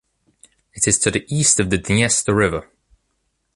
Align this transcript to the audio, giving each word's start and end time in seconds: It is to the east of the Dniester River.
It 0.73 0.87
is 0.87 0.97
to 0.97 1.11
the 1.11 1.27
east 1.29 1.59
of 1.59 1.69
the 1.69 1.77
Dniester 1.77 2.33
River. 2.33 2.67